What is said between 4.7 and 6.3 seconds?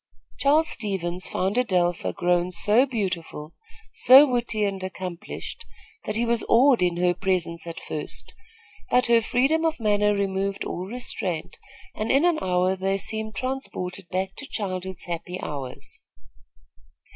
accomplished, that he